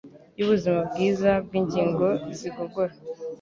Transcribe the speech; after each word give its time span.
y’ubuzima 0.37 0.79
bwiza 0.89 1.31
bw’ingingo 1.45 2.07
z’igogora, 2.37 2.93